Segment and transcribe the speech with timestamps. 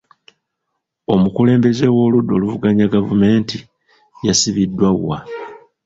[1.13, 3.57] Omukulembeze w'oludda oluvuganya gavumenti
[4.25, 5.17] yasibiddwa wa?